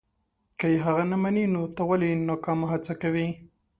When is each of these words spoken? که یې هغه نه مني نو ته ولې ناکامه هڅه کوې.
که 0.59 0.65
یې 0.73 0.79
هغه 0.85 1.03
نه 1.11 1.17
مني 1.23 1.45
نو 1.53 1.61
ته 1.75 1.81
ولې 1.89 2.09
ناکامه 2.27 2.65
هڅه 2.71 2.93
کوې. 3.01 3.27